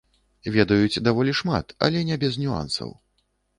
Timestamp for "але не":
1.89-2.19